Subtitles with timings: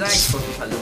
[0.00, 0.76] Like por tu salud.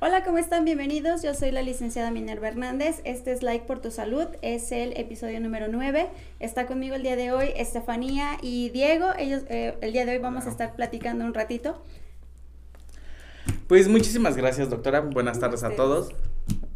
[0.00, 0.64] Hola, ¿cómo están?
[0.64, 1.22] Bienvenidos.
[1.22, 3.00] Yo soy la licenciada Minerva Hernández.
[3.04, 4.26] Este es Like por tu Salud.
[4.42, 6.08] Es el episodio número 9.
[6.40, 9.10] Está conmigo el día de hoy Estefanía y Diego.
[9.16, 11.80] Ellos, eh, el día de hoy vamos a estar platicando un ratito.
[13.68, 14.98] Pues muchísimas gracias, doctora.
[14.98, 16.08] Buenas tardes a todos.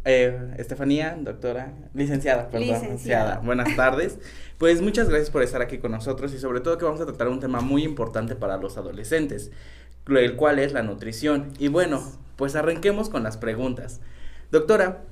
[0.05, 3.39] Eh, Estefanía, doctora, licenciada, perdón, licenciada.
[3.39, 4.19] Buenas tardes.
[4.57, 7.27] Pues muchas gracias por estar aquí con nosotros y sobre todo que vamos a tratar
[7.27, 9.51] un tema muy importante para los adolescentes,
[10.07, 11.53] el cual es la nutrición.
[11.59, 12.03] Y bueno,
[12.35, 14.01] pues arranquemos con las preguntas.
[14.51, 15.03] Doctora,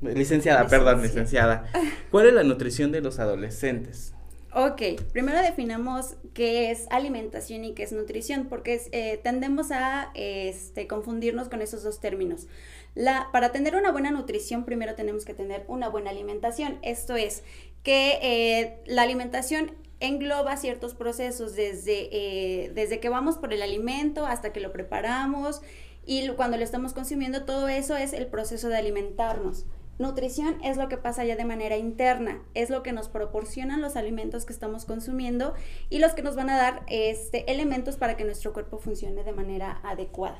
[0.00, 1.70] licenciada, perdón, licenciada,
[2.10, 4.14] ¿cuál es la nutrición de los adolescentes?
[4.56, 10.86] Ok, primero definamos qué es alimentación y qué es nutrición, porque eh, tendemos a este,
[10.86, 12.46] confundirnos con esos dos términos.
[12.94, 16.78] La, para tener una buena nutrición, primero tenemos que tener una buena alimentación.
[16.82, 17.42] Esto es
[17.82, 24.26] que eh, la alimentación engloba ciertos procesos desde, eh, desde que vamos por el alimento
[24.26, 25.62] hasta que lo preparamos
[26.06, 29.66] y cuando lo estamos consumiendo, todo eso es el proceso de alimentarnos.
[29.98, 33.94] Nutrición es lo que pasa ya de manera interna, es lo que nos proporcionan los
[33.94, 35.54] alimentos que estamos consumiendo
[35.88, 39.32] y los que nos van a dar este, elementos para que nuestro cuerpo funcione de
[39.32, 40.38] manera adecuada.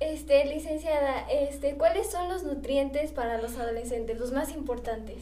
[0.00, 5.18] Este, licenciada, este, ¿cuáles son los nutrientes para los adolescentes, los más importantes?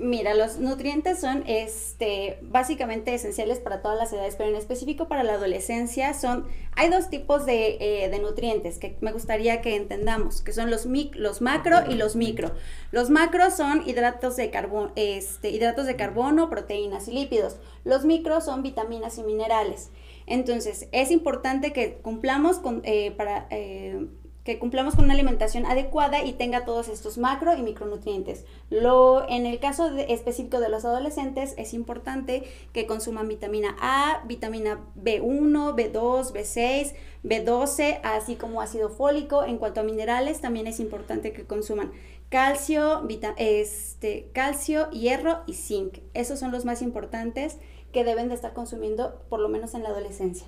[0.00, 5.22] Mira, los nutrientes son este, básicamente esenciales para todas las edades, pero en específico para
[5.24, 10.40] la adolescencia son, hay dos tipos de, eh, de nutrientes que me gustaría que entendamos,
[10.40, 12.52] que son los, mic, los macro y los micro.
[12.92, 17.58] Los macros son hidratos de, carbono, este, hidratos de carbono, proteínas y lípidos.
[17.84, 19.90] Los micros son vitaminas y minerales.
[20.26, 23.46] Entonces, es importante que cumplamos con, eh, para...
[23.50, 24.06] Eh,
[24.44, 28.44] que cumplamos con una alimentación adecuada y tenga todos estos macro y micronutrientes.
[28.70, 34.80] Lo, en el caso específico de los adolescentes es importante que consuman vitamina A, vitamina
[34.96, 39.44] B1, B2, B6, B12, así como ácido fólico.
[39.44, 41.92] En cuanto a minerales, también es importante que consuman
[42.30, 45.98] calcio, este, calcio, hierro y zinc.
[46.14, 47.58] Esos son los más importantes
[47.92, 50.46] que deben de estar consumiendo por lo menos en la adolescencia.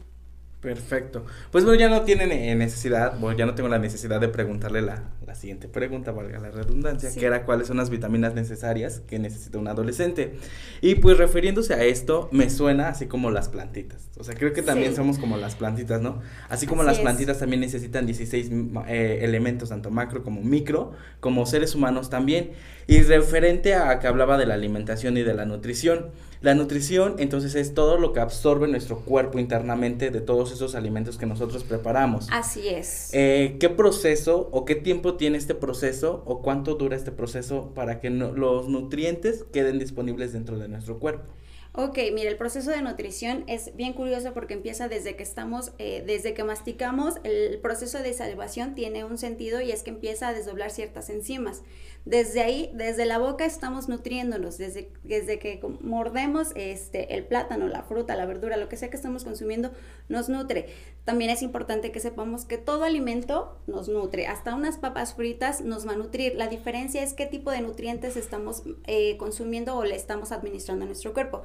[0.63, 1.27] Perfecto.
[1.51, 4.81] Pues bueno, ya no tienen eh, necesidad, bueno, ya no tengo la necesidad de preguntarle
[4.81, 9.19] la, la siguiente pregunta, valga la redundancia, que era cuáles son las vitaminas necesarias que
[9.19, 10.35] necesita un adolescente.
[10.81, 14.09] Y pues refiriéndose a esto, me suena así como las plantitas.
[14.19, 16.21] O sea, creo que también somos como las plantitas, ¿no?
[16.49, 18.51] Así como las plantitas también necesitan 16
[18.87, 22.53] eh, elementos, tanto macro como micro, como seres humanos también.
[22.87, 26.11] Y referente a que hablaba de la alimentación y de la nutrición.
[26.41, 31.19] La nutrición entonces es todo lo que absorbe nuestro cuerpo internamente de todos esos alimentos
[31.19, 32.29] que nosotros preparamos.
[32.31, 33.11] Así es.
[33.13, 38.01] Eh, ¿Qué proceso o qué tiempo tiene este proceso o cuánto dura este proceso para
[38.01, 41.33] que los nutrientes queden disponibles dentro de nuestro cuerpo?
[41.75, 46.05] Ok, mira, el proceso de nutrición es bien curioso porque empieza desde que estamos, eh,
[46.07, 50.35] desde que masticamos, el proceso de salvación tiene un sentido y es que empieza a
[50.35, 51.63] desdoblar ciertas enzimas.
[52.05, 57.85] Desde ahí, desde la boca estamos nutriéndonos, desde, desde que mordemos este, el plátano, la
[57.85, 59.71] fruta, la verdura, lo que sea que estamos consumiendo,
[60.09, 60.67] nos nutre.
[61.05, 65.87] También es importante que sepamos que todo alimento nos nutre, hasta unas papas fritas nos
[65.87, 66.35] va a nutrir.
[66.35, 70.89] La diferencia es qué tipo de nutrientes estamos eh, consumiendo o le estamos administrando a
[70.89, 71.43] nuestro cuerpo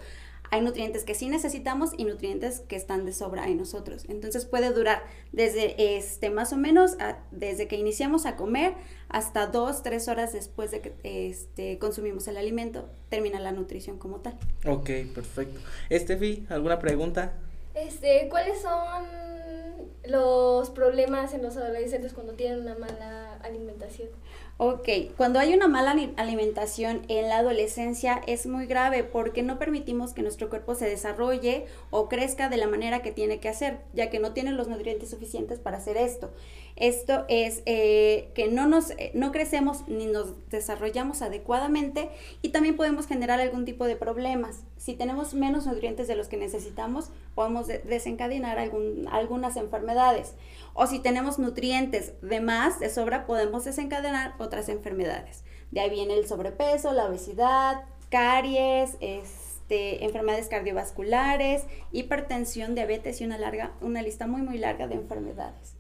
[0.52, 4.06] hay nutrientes que sí necesitamos y nutrientes que están de sobra en nosotros.
[4.08, 6.98] Entonces puede durar desde este más o menos
[7.32, 8.74] desde que iniciamos a comer
[9.10, 14.18] hasta dos, tres horas después de que este, consumimos el alimento, termina la nutrición como
[14.18, 14.38] tal.
[14.66, 15.60] Ok, perfecto.
[15.90, 17.34] Estefi, ¿alguna pregunta?
[17.74, 19.06] Este, ¿cuáles son
[20.08, 24.10] los problemas en los adolescentes cuando tienen una mala alimentación?
[24.60, 30.14] Ok, cuando hay una mala alimentación en la adolescencia es muy grave porque no permitimos
[30.14, 34.10] que nuestro cuerpo se desarrolle o crezca de la manera que tiene que hacer, ya
[34.10, 36.32] que no tiene los nutrientes suficientes para hacer esto.
[36.76, 42.10] Esto es eh, que no, nos, eh, no crecemos ni nos desarrollamos adecuadamente
[42.44, 44.64] y también podemos generar algún tipo de problemas.
[44.78, 50.34] Si tenemos menos nutrientes de los que necesitamos, podemos desencadenar algún, algunas enfermedades.
[50.76, 55.44] O si tenemos nutrientes de más, de sobra, podemos desencadenar otras enfermedades.
[55.72, 63.38] De ahí viene el sobrepeso, la obesidad, caries, este, enfermedades cardiovasculares, hipertensión, diabetes y una,
[63.38, 65.76] larga, una lista muy, muy larga de enfermedades.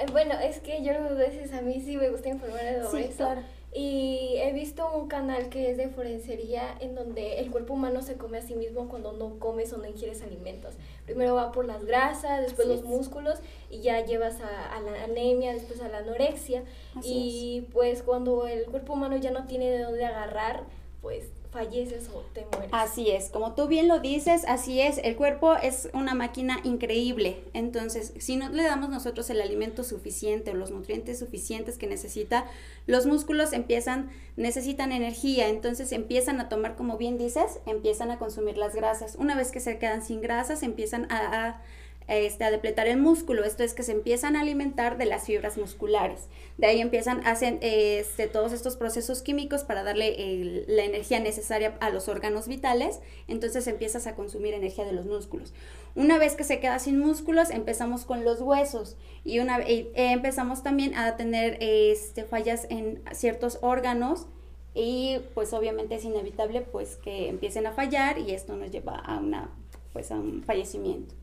[0.00, 2.90] Eh, bueno, es que yo a veces a mí sí me gusta informar de todo
[2.90, 3.42] sí, Claro.
[3.76, 8.16] Y he visto un canal que es de forensería en donde el cuerpo humano se
[8.16, 10.74] come a sí mismo cuando no comes o no ingieres alimentos.
[11.06, 13.40] Primero va por las grasas, después los músculos
[13.70, 16.62] y ya llevas a, la anemia, después a la anorexia.
[17.02, 20.62] y pues cuando el cuerpo humano ya no tiene de dónde agarrar,
[21.02, 22.68] pues falleces o te mueres.
[22.72, 27.44] Así es, como tú bien lo dices, así es, el cuerpo es una máquina increíble,
[27.54, 32.44] entonces si no le damos nosotros el alimento suficiente o los nutrientes suficientes que necesita,
[32.86, 38.58] los músculos empiezan, necesitan energía, entonces empiezan a tomar, como bien dices, empiezan a consumir
[38.58, 39.14] las grasas.
[39.14, 41.60] Una vez que se quedan sin grasas, empiezan a
[42.06, 43.44] este, a depletar el músculo.
[43.44, 46.28] Esto es que se empiezan a alimentar de las fibras musculares.
[46.58, 51.90] De ahí empiezan, hacen este, todos estos procesos químicos para darle la energía necesaria a
[51.90, 53.00] los órganos vitales.
[53.28, 55.52] Entonces empiezas a consumir energía de los músculos.
[55.94, 58.96] Una vez que se queda sin músculos, empezamos con los huesos.
[59.24, 64.26] Y una, eh, empezamos también a tener este, fallas en ciertos órganos
[64.74, 69.18] y pues obviamente es inevitable pues que empiecen a fallar y esto nos lleva a
[69.18, 69.50] una
[69.92, 71.14] pues a un fallecimiento.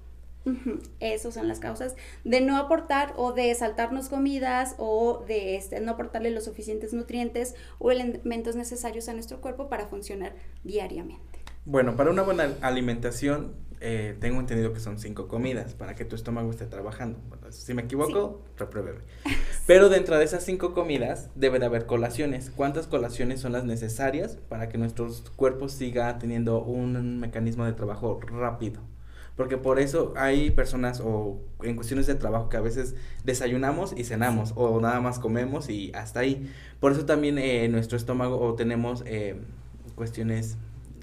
[0.99, 5.91] Esas son las causas de no aportar o de saltarnos comidas o de este, no
[5.91, 10.33] aportarle los suficientes nutrientes o elementos necesarios a nuestro cuerpo para funcionar
[10.63, 11.39] diariamente.
[11.65, 13.53] Bueno, para una buena alimentación
[13.83, 17.19] eh, tengo entendido que son cinco comidas para que tu estómago esté trabajando.
[17.49, 18.99] si me equivoco, repruébeme.
[19.67, 22.51] Pero dentro de esas cinco comidas debe de haber colaciones.
[22.55, 28.19] ¿Cuántas colaciones son las necesarias para que nuestro cuerpo siga teniendo un mecanismo de trabajo
[28.21, 28.81] rápido?
[29.35, 34.03] Porque por eso hay personas o en cuestiones de trabajo que a veces desayunamos y
[34.03, 36.51] cenamos o nada más comemos y hasta ahí.
[36.79, 39.37] Por eso también en eh, nuestro estómago o tenemos eh,
[39.95, 40.57] cuestiones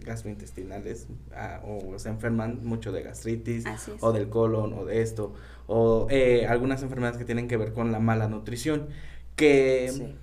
[0.05, 3.65] gastrointestinales ah, o se enferman mucho de gastritis
[4.01, 5.35] o del colon o de esto
[5.67, 8.89] o eh, algunas enfermedades que tienen que ver con la mala nutrición
[9.37, 10.15] que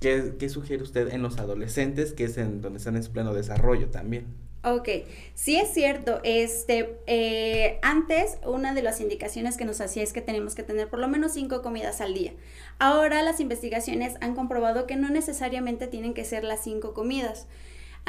[0.00, 3.88] ¿qué, sugiere usted en los adolescentes que es en donde están en su pleno desarrollo
[3.88, 4.26] también?
[4.64, 4.88] Ok,
[5.34, 6.20] sí es cierto.
[6.24, 10.88] Este, eh, antes una de las indicaciones que nos hacía es que tenemos que tener
[10.88, 12.32] por lo menos cinco comidas al día.
[12.80, 17.46] Ahora las investigaciones han comprobado que no necesariamente tienen que ser las cinco comidas.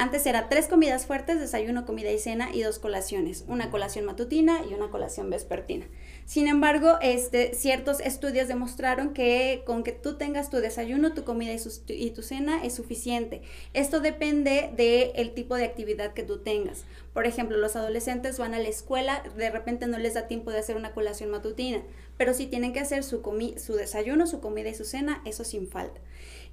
[0.00, 4.62] Antes era tres comidas fuertes, desayuno, comida y cena y dos colaciones, una colación matutina
[4.64, 5.86] y una colación vespertina.
[6.24, 11.52] Sin embargo, este, ciertos estudios demostraron que con que tú tengas tu desayuno, tu comida
[11.88, 13.42] y, tu cena es suficiente.
[13.74, 16.84] Esto depende del tipo de actividad que tú tengas.
[17.12, 20.60] Por ejemplo, los adolescentes van a la escuela, de repente no les da tiempo de
[20.60, 21.82] hacer una colación matutina,
[22.16, 23.20] pero si tienen que hacer su
[23.76, 26.00] desayuno, su comida y su cena, eso sin falta.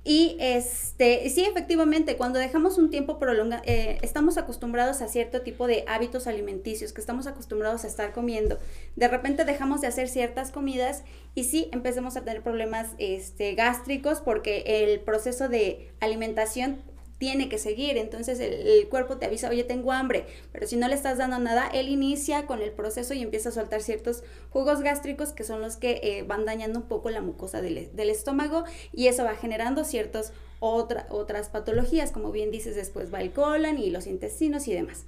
[0.07, 5.65] Y este, sí, efectivamente, cuando dejamos un tiempo prolongado, eh, estamos acostumbrados a cierto tipo
[5.65, 8.59] de hábitos alimenticios, que estamos acostumbrados a estar comiendo.
[8.95, 11.03] De repente dejamos de hacer ciertas comidas
[11.33, 16.83] y sí empezamos a tener problemas este, gástricos porque el proceso de alimentación
[17.17, 17.97] tiene que seguir.
[17.97, 21.67] Entonces el, cuerpo te avisa, oye, tengo hambre, pero si no le estás dando nada,
[21.67, 25.77] él inicia con el proceso y empieza a soltar ciertos jugos gástricos que son los
[25.77, 27.77] que eh, van dañando un poco la mucosa del,
[28.09, 28.63] estómago
[28.93, 33.89] y eso va generando ciertas otras patologías, como bien dices, después va el colon y
[33.89, 35.05] los intestinos y demás.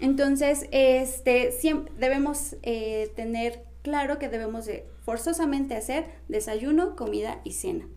[0.00, 7.52] Entonces, este, siempre debemos eh, tener claro que debemos de forzosamente hacer desayuno, comida y
[7.52, 7.88] cena.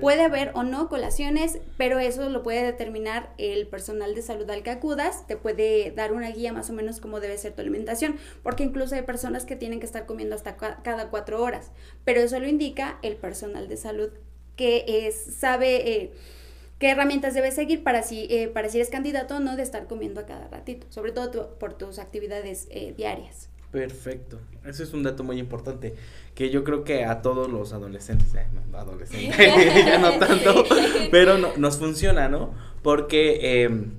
[0.00, 4.62] Puede haber o no colaciones, pero eso lo puede determinar el personal de salud al
[4.62, 8.16] que acudas, te puede dar una guía más o menos cómo debe ser tu alimentación,
[8.42, 11.72] porque incluso hay personas que tienen que estar comiendo hasta cada cuatro horas,
[12.04, 14.10] pero eso lo indica el personal de salud
[14.56, 16.12] que es, sabe eh,
[16.78, 19.86] qué herramientas debe seguir para si, eh, para si eres candidato o no de estar
[19.86, 23.50] comiendo a cada ratito, sobre todo por tus actividades eh, diarias.
[23.76, 24.38] Perfecto.
[24.64, 25.94] Ese es un dato muy importante
[26.34, 29.36] que yo creo que a todos los adolescentes, eh, adolescentes,
[29.86, 30.64] ya no tanto,
[31.10, 32.54] pero no, nos funciona, ¿no?
[32.82, 33.90] Porque em,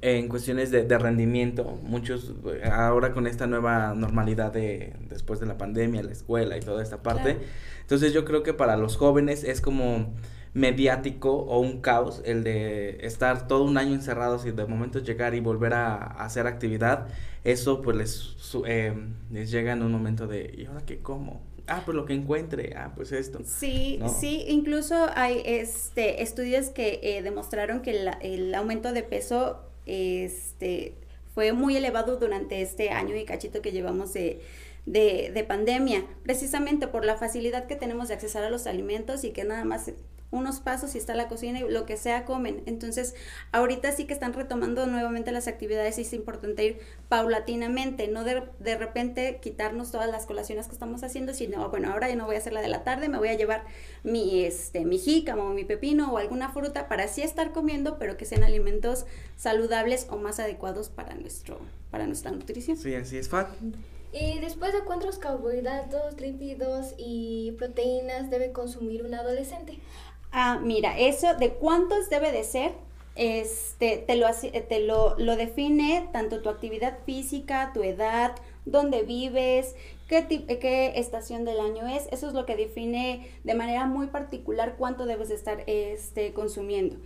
[0.00, 2.32] en cuestiones de, rendimiento, muchos,
[2.72, 7.04] ahora con esta nueva normalidad de después de la pandemia, la escuela y toda esta
[7.04, 7.38] parte,
[7.82, 10.12] entonces yo creo que para los jóvenes es como
[10.54, 15.34] mediático o un caos el de estar todo un año encerrados y de momento llegar
[15.34, 17.08] y volver a, hacer actividad,
[17.44, 18.94] eso pues les, eh,
[19.30, 21.40] les llega en un momento de, ¿y ahora qué como?
[21.68, 23.40] Ah, pues lo que encuentre, ah, pues esto.
[23.44, 30.94] Sí, sí, incluso hay este, estudios que eh, demostraron que el aumento de peso este,
[31.34, 34.40] fue muy elevado durante este año y cachito que llevamos de,
[34.86, 39.30] de, de, pandemia, precisamente por la facilidad que tenemos de accesar a los alimentos y
[39.30, 39.92] que nada más
[40.32, 42.62] unos pasos y está la cocina y lo que sea comen.
[42.66, 43.14] Entonces,
[43.52, 48.42] ahorita sí que están retomando nuevamente las actividades y es importante ir paulatinamente, no de,
[48.58, 52.36] de repente quitarnos todas las colaciones que estamos haciendo, sino, bueno, ahora ya no voy
[52.36, 53.64] a hacer la de la tarde, me voy a llevar
[54.02, 58.16] mi, este, mi jícama o mi pepino o alguna fruta para así estar comiendo, pero
[58.16, 59.04] que sean alimentos
[59.36, 61.60] saludables o más adecuados para, nuestro,
[61.90, 62.78] para nuestra nutrición.
[62.78, 63.76] Sí, así es fácil.
[64.12, 69.78] ¿Y después de cuántos carbohidratos, lípidos y proteínas debe consumir un adolescente?
[70.32, 72.72] Ah, mira, eso de cuántos debe de ser,
[73.14, 78.34] este, te, lo, te lo, lo define tanto tu actividad física, tu edad,
[78.64, 79.74] dónde vives,
[80.08, 82.08] qué, qué estación del año es.
[82.12, 86.96] Eso es lo que define de manera muy particular cuánto debes estar este, consumiendo.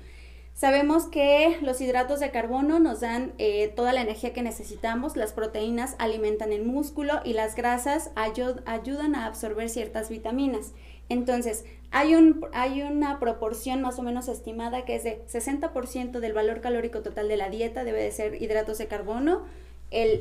[0.54, 5.34] Sabemos que los hidratos de carbono nos dan eh, toda la energía que necesitamos, las
[5.34, 10.72] proteínas alimentan el músculo y las grasas ayudan a absorber ciertas vitaminas.
[11.08, 16.32] Entonces, hay, un, hay una proporción más o menos estimada que es de 60% del
[16.32, 19.44] valor calórico total de la dieta debe de ser hidratos de carbono,
[19.90, 20.20] el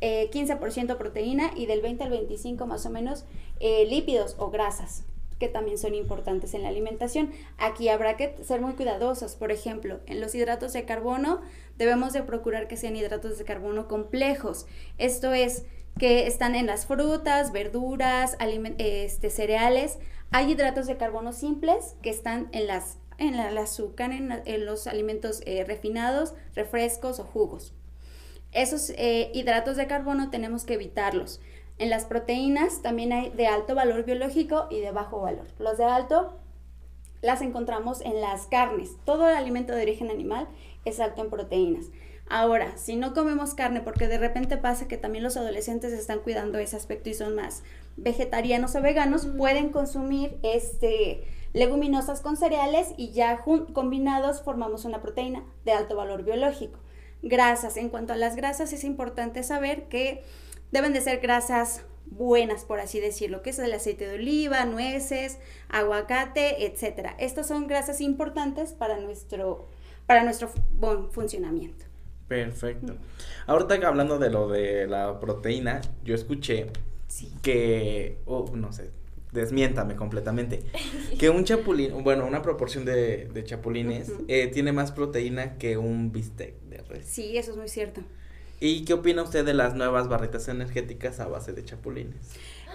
[0.00, 3.24] 15% eh, proteína y del 20 al 25 más o menos
[3.60, 5.04] eh, lípidos o grasas
[5.38, 7.32] que también son importantes en la alimentación.
[7.58, 9.34] Aquí habrá que ser muy cuidadosos.
[9.34, 11.40] Por ejemplo, en los hidratos de carbono
[11.76, 14.66] debemos de procurar que sean hidratos de carbono complejos.
[14.96, 15.64] Esto es
[15.98, 18.36] que están en las frutas, verduras,
[18.78, 19.98] este, cereales.
[20.30, 25.40] Hay hidratos de carbono simples que están en las en el azúcar, en, los alimentos
[25.46, 27.72] eh, refinados, refrescos o jugos.
[28.52, 31.40] Esos eh, hidratos de carbono tenemos que evitarlos.
[31.78, 35.46] En las proteínas también hay de alto valor biológico y de bajo valor.
[35.58, 36.38] Los de alto
[37.20, 38.96] las encontramos en las carnes.
[39.04, 40.46] Todo el alimento de origen animal
[40.84, 41.86] es alto en proteínas.
[42.26, 46.58] Ahora, si no comemos carne, porque de repente pasa que también los adolescentes están cuidando
[46.58, 47.62] ese aspecto y son más
[47.96, 53.40] vegetarianos o veganos, pueden consumir este, leguminosas con cereales y ya
[53.72, 56.78] combinados formamos una proteína de alto valor biológico.
[57.22, 60.24] Grasas, en cuanto a las grasas es importante saber que
[60.72, 65.38] deben de ser grasas buenas, por así decirlo, que es el aceite de oliva, nueces,
[65.68, 67.14] aguacate, etcétera.
[67.18, 69.68] Estas son grasas importantes para nuestro,
[70.06, 71.84] para nuestro buen funcionamiento.
[72.42, 72.96] Perfecto.
[73.46, 76.66] Ahorita hablando de lo de la proteína, yo escuché
[77.42, 78.90] que, oh, no sé,
[79.32, 80.60] desmiéntame completamente,
[81.18, 86.60] que un chapulín, bueno, una proporción de, chapulines eh, tiene más proteína que un bistec
[86.62, 87.06] de res.
[87.06, 88.02] Sí, eso es muy cierto.
[88.60, 92.16] ¿Y qué opina usted de las nuevas barritas energéticas a base de chapulines?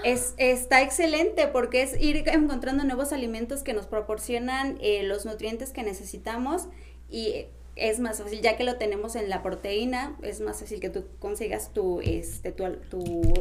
[0.04, 5.72] Es, está excelente porque es ir encontrando nuevos alimentos que nos proporcionan eh, los nutrientes
[5.72, 6.68] que necesitamos
[7.10, 7.48] y
[7.80, 11.06] es más fácil, ya que lo tenemos en la proteína, es más fácil que tú
[11.20, 13.34] consigas tu, este, tu, tu,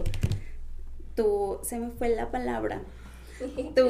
[1.15, 2.83] tu se me fue la palabra,
[3.75, 3.89] tu,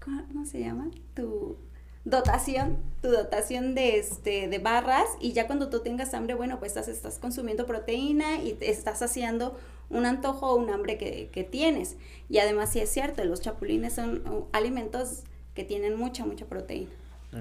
[0.00, 0.90] ¿cómo se llama?
[1.14, 1.56] Tu
[2.04, 6.72] dotación, tu dotación de, este, de barras y ya cuando tú tengas hambre, bueno, pues
[6.72, 9.58] estás, estás consumiendo proteína y estás haciendo
[9.90, 11.96] un antojo o un hambre que, tienes.
[12.28, 15.22] Y además sí es cierto, los chapulines son uh, alimentos
[15.54, 16.90] que tienen mucha, mucha proteína.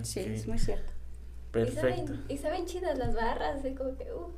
[0.03, 0.91] Sí, es muy cierto.
[1.51, 2.13] Perfecto.
[2.27, 3.61] ¿Y saben, chidas las barras?
[3.77, 4.31] Como que, uh.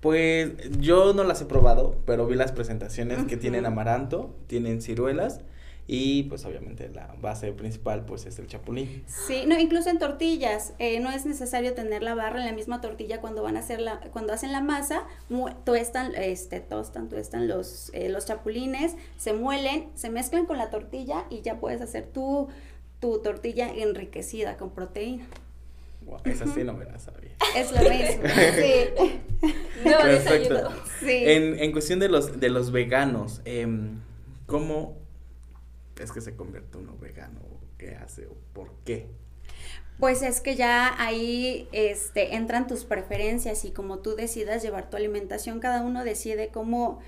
[0.00, 5.40] Pues yo no las he probado, pero vi las presentaciones que tienen amaranto, tienen ciruelas
[5.90, 9.02] y pues obviamente la base principal pues es el chapulín.
[9.06, 12.80] Sí, no, incluso en tortillas, eh, no es necesario tener la barra en la misma
[12.82, 15.04] tortilla cuando van a hacer la, cuando hacen la masa,
[15.64, 21.24] tuestan, este, tostan, tuestan los, eh, los chapulines, se muelen, se mezclan con la tortilla
[21.30, 22.48] y ya puedes hacer tu,
[23.00, 25.26] tu tortilla enriquecida con proteína.
[26.02, 27.32] Wow, esa sí no me la sabía.
[27.54, 28.22] Es lo mismo,
[28.56, 29.50] sí.
[29.84, 30.70] No, Perfecto.
[31.00, 31.22] Sí.
[31.24, 33.66] En, en cuestión de los, de los veganos, eh,
[34.46, 34.96] ¿cómo
[35.98, 37.40] es que se convierte uno vegano?
[37.76, 39.06] ¿Qué hace o por qué?
[39.98, 44.96] Pues es que ya ahí este, entran tus preferencias y como tú decidas llevar tu
[44.96, 47.00] alimentación, cada uno decide cómo,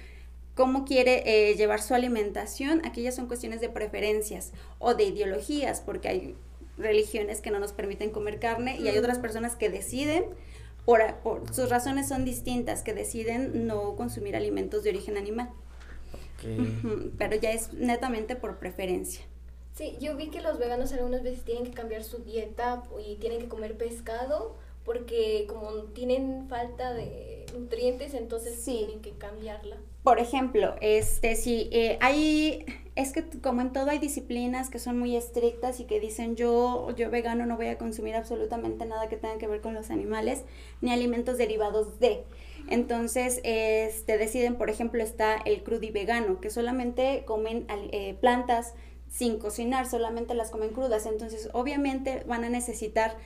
[0.61, 2.83] cómo quiere eh, llevar su alimentación.
[2.85, 6.37] Aquí ya son cuestiones de preferencias o de ideologías, porque hay
[6.77, 10.25] religiones que no nos permiten comer carne y hay otras personas que deciden,
[10.85, 15.51] por, por sus razones son distintas, que deciden no consumir alimentos de origen animal
[17.19, 19.25] pero ya es netamente por preferencia.
[19.75, 23.41] Sí, yo vi que los veganos algunas veces tienen que cambiar su dieta y tienen
[23.41, 29.77] que comer pescado porque como tienen falta de nutrientes, entonces tienen que cambiarla.
[30.03, 32.65] Por ejemplo, este sí, eh, hay,
[32.97, 36.89] es que como en todo hay disciplinas que son muy estrictas y que dicen yo,
[36.97, 40.45] yo vegano no voy a consumir absolutamente nada que tenga que ver con los animales,
[40.81, 42.25] ni alimentos derivados de.
[42.69, 48.75] Entonces, este, deciden, por ejemplo, está el crudi vegano, que solamente comen eh, plantas
[49.11, 51.05] sin cocinar, solamente las comen crudas.
[51.05, 53.17] Entonces, obviamente van a necesitar,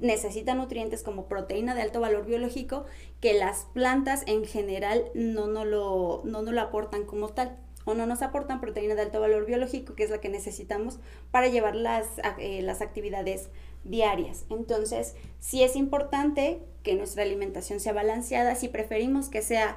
[0.00, 2.86] necesitan nutrientes como proteína de alto valor biológico
[3.20, 8.06] que las plantas en general no, no, lo, no lo aportan como tal o no
[8.06, 10.98] nos aportan proteína de alto valor biológico, que es la que necesitamos
[11.30, 12.06] para llevar las,
[12.38, 13.48] eh, las actividades
[13.84, 14.44] diarias.
[14.50, 19.76] Entonces, sí es importante que nuestra alimentación sea balanceada, si preferimos que sea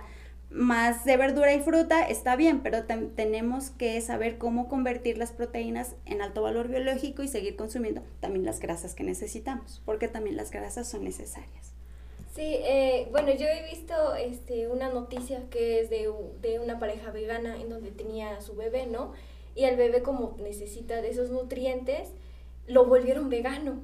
[0.49, 5.95] más de verdura y fruta está bien, pero tenemos que saber cómo convertir las proteínas
[6.05, 10.49] en alto valor biológico y seguir consumiendo también las grasas que necesitamos, porque también las
[10.49, 11.73] grasas son necesarias.
[12.33, 17.11] Sí, eh, bueno, yo he visto este, una noticia que es de, de una pareja
[17.11, 19.13] vegana en donde tenía a su bebé, ¿no?
[19.55, 22.09] Y el bebé como necesita de esos nutrientes,
[22.65, 23.79] lo volvieron vegano.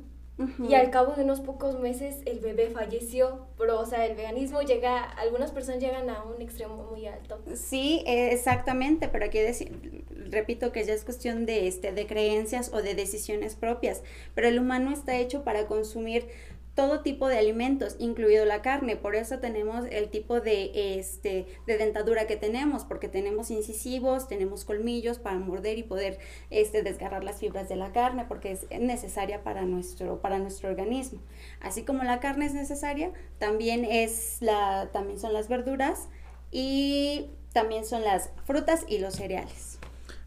[0.67, 4.61] Y al cabo de unos pocos meses el bebé falleció, pero o sea, el veganismo
[4.61, 7.39] llega, algunas personas llegan a un extremo muy alto.
[7.53, 12.73] Sí, eh, exactamente, pero aquí decir, repito que ya es cuestión de este de creencias
[12.73, 16.27] o de decisiones propias, pero el humano está hecho para consumir
[16.75, 18.97] todo tipo de alimentos, incluido la carne.
[18.97, 24.65] Por eso tenemos el tipo de, este, de dentadura que tenemos, porque tenemos incisivos, tenemos
[24.65, 29.41] colmillos para morder y poder este, desgarrar las fibras de la carne, porque es necesaria
[29.41, 31.21] para nuestro, para nuestro organismo.
[31.61, 36.09] Así como la carne es necesaria, también, es la, también son las verduras
[36.51, 39.79] y también son las frutas y los cereales.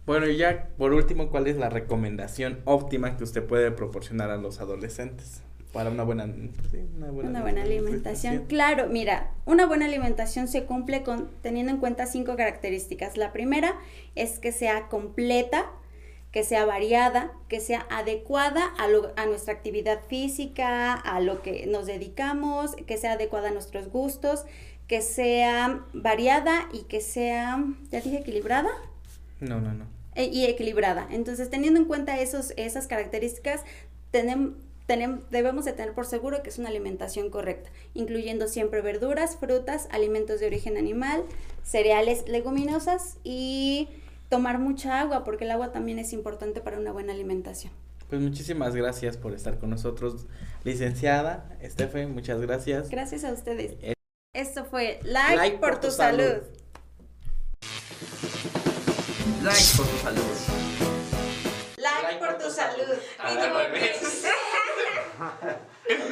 [0.06, 4.38] Bueno, y ya por último, ¿cuál es la recomendación óptima que usted puede proporcionar a
[4.38, 5.42] los adolescentes?
[5.72, 8.46] Para una buena, una buena, alimentación.
[8.46, 13.16] Claro, mira, una buena alimentación se cumple con teniendo en cuenta cinco características.
[13.16, 13.75] La primera
[14.14, 15.66] es que sea completa,
[16.32, 18.87] que sea variada, que sea adecuada a,
[19.20, 24.46] a nuestra actividad física, a lo que nos dedicamos, que sea adecuada a nuestros gustos,
[24.87, 28.70] que sea variada y que sea, ¿ya dije equilibrada?
[29.40, 29.87] No, no, no.
[30.14, 31.06] E, y equilibrada.
[31.10, 33.64] Entonces, teniendo en cuenta esos, esas características,
[34.10, 34.52] tenemos
[34.88, 40.40] debemos de tener por seguro que es una alimentación correcta, incluyendo siempre verduras, frutas, alimentos
[40.40, 41.25] de origen animal,
[41.62, 43.88] cereales, leguminosas y
[44.30, 47.73] tomar mucha agua, porque el agua también es importante para una buena alimentación.
[48.09, 50.26] Pues muchísimas gracias por estar con nosotros,
[50.64, 52.88] licenciada Estefe, muchas gracias.
[52.88, 53.73] Gracias a ustedes.
[53.83, 53.92] Eh,
[54.35, 56.23] Esto fue Like, por, tu, salud.
[56.23, 56.42] salud.
[59.42, 60.37] Like por tu salud.
[61.76, 62.99] Like, por tu salud.
[63.28, 64.25] sí, después.
[65.18, 66.04] Pero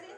[0.00, 0.15] sí.